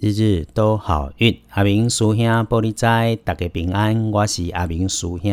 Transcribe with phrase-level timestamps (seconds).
[0.00, 4.12] 日日都好运，阿明叔兄玻璃仔，大家平安。
[4.12, 5.32] 我是阿明叔兄。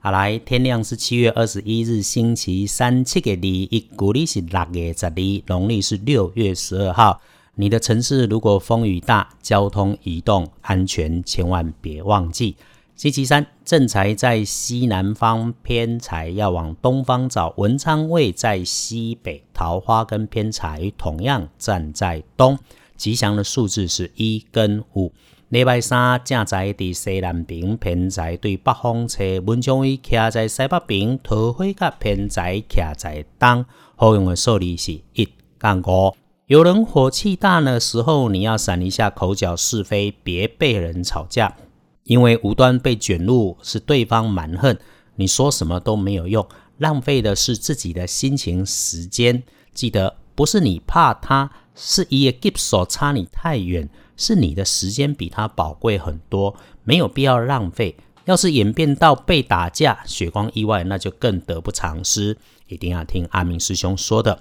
[0.00, 7.20] 阿来，天亮是七月二十一日，星期三，七月二一，古历是六月十二，农历是六月十二号。
[7.56, 12.56] 你的城市如果风雨大，交通移动安全，千万别忘记。
[12.96, 17.52] 星期三，正财在西南方，偏财要往东方找。
[17.58, 22.58] 文昌位在西北，桃花跟偏财同样站在东。
[22.98, 25.10] 吉祥的数字是一跟五。
[25.48, 33.64] 礼拜三正在伫西南边，偏在对北方车，文昌位徛在西北边，桃花甲偏在徛在东。
[33.96, 36.14] 好用的数字是一跟五。
[36.46, 41.56] 有人火气大的时候，你要闪一下口角是非，别被人吵架，
[42.04, 44.76] 因为无端被卷入是对方蛮横，
[45.16, 49.42] 你说什么都没有用，浪费的是自己的心情时间。
[49.72, 51.50] 记得不是你怕他。
[51.80, 57.96] 是一个 g i 手差你太远，是你的时间比他宝贵很多，没有必要浪费。
[58.24, 62.36] 要是演变到被打架、血光意外，那就更得不偿失。
[62.66, 64.40] 一定要听阿明师兄说的。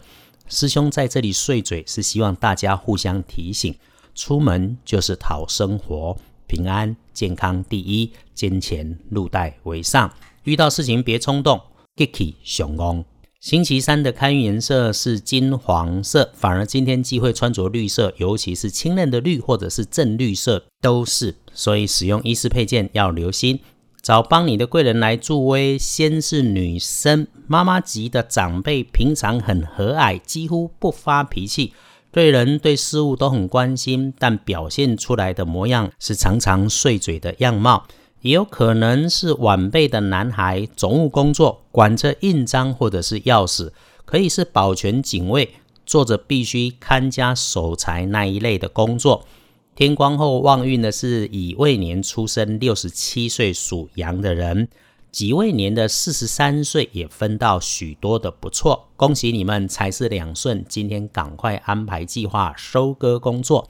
[0.49, 3.73] 师兄在这里碎嘴，是希望大家互相提醒：
[4.15, 10.11] 出门就是讨生活，平安健康第一，金钱入袋为上。
[10.43, 11.61] 遇到事情别冲动
[11.95, 13.05] g i k y 雄翁。
[13.39, 21.35] 星期三的开运颜色是金黄色，反而今天忌讳穿着绿色，尤其是清嫩的绿或者是正绿色都是。
[21.53, 23.59] 所以使用衣饰配件要留心，
[24.01, 25.77] 找帮你的贵人来助威。
[25.77, 31.73] 先是女生妈妈级的长辈，平常很和蔼，几乎不发脾气，
[32.11, 37.85] 对人对事物都很关心，但表现出来的模样是常常碎嘴的样貌。
[38.21, 43.71] 也有可能是晚辈的男孩，总务工作，管着印章或者是钥匙，
[44.05, 45.53] 可以是保全警卫，
[45.85, 49.25] 做着必须看家守财那一类的工作。
[49.75, 54.67] 天光后旺运的是乙未年出生，六十七岁属羊的人，
[55.11, 63.69] 己未年的四十三岁也分到许多的不错，恭喜你们财势两顺，今天赶快安排计划收割工作。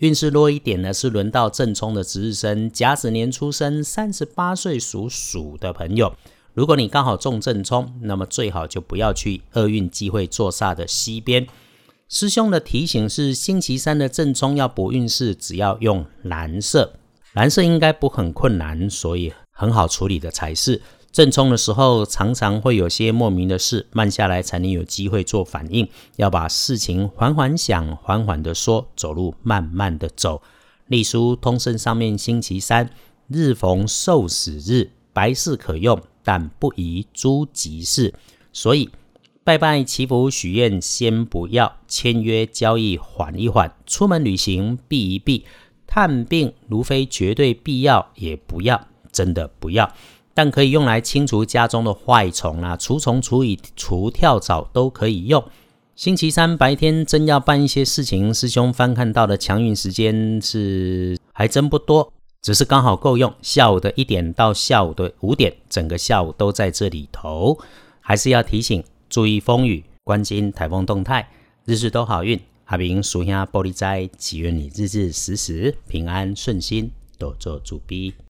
[0.00, 6.14] 运势弱一点呢，是轮到正冲的值日生，甲子年出生，三十八岁属鼠的朋友。
[6.54, 11.46] 如果你刚好中正冲，那么最好就不要去厄运机会坐煞的西边。
[12.08, 16.94] 师兄的提醒是，星期三的正冲要补运势，只要用蓝色，
[17.34, 20.80] 蓝色应该不很困难，所以很好处理的才是。
[21.12, 25.88] 正冲的时候，常常会有些莫名的事，慢下来才能有机会做反应。
[26.16, 30.40] 要把事情缓缓想，缓缓的说，走路慢慢的走。
[30.86, 32.90] 隶书通胜上面，星期三
[33.26, 38.14] 日逢受死日，白事可用，但不宜诸吉事。
[38.52, 38.90] 所以
[39.42, 45.44] 拜拜祈福许愿先不要，签约交易缓一缓，出门旅行避一避，
[45.88, 49.92] 探病如非绝对必要，也不要，真的不要。
[50.42, 55.44] 但可以用来清除家中的坏虫啊，除虫、除蚁、除跳蚤都可以用。
[55.94, 63.30] 星期三白天真要办一些事情，师兄翻看到的强运时间是还真不多，只是刚好够用。
[63.42, 67.58] 下午的一点到下午的五点，整个下午都在这里头。
[68.00, 71.28] 还是要提醒，注意风雨，关心台风动态，
[71.66, 72.40] 日日都好运。
[72.64, 78.14] 阿明属下玻璃斋，祈愿你日日时时平安顺心，多做主逼。